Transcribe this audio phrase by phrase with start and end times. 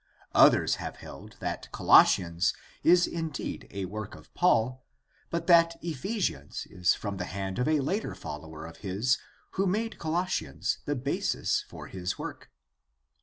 [0.33, 4.83] Others have held that Colossians is indeed a work of Paul
[5.29, 9.19] but that Ephesians is from the hand of a later follower of his
[9.51, 12.49] who made Colossians the basis for his work.